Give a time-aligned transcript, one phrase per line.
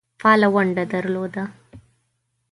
[0.21, 1.43] فعاله ونډه درلوده.